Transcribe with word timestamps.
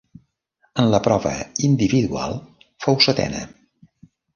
En 0.83 0.89
la 0.95 1.01
prova 1.09 1.35
individual 1.69 2.37
fou 2.87 3.03
setena. 3.11 3.49